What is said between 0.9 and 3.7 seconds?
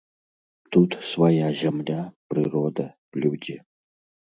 свая зямля, прырода, людзі.